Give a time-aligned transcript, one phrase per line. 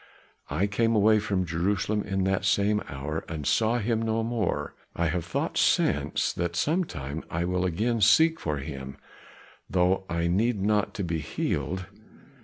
[0.49, 4.73] I came away from Jerusalem in that same hour and saw him no more.
[4.95, 8.97] I have thought since that sometime I will again seek for him,
[9.69, 11.85] though I need not to be healed."